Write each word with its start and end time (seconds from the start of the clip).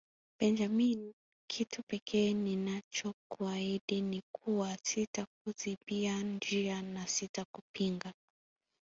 Benjamin 0.39 1.13
kitu 1.47 1.83
pekee 1.83 2.33
ninachokuahidi 2.33 4.01
ni 4.01 4.21
kuwa 4.35 4.77
sitakuzibia 4.83 6.21
njia 6.23 6.81
na 6.81 7.07
sitakupinga 7.07 8.13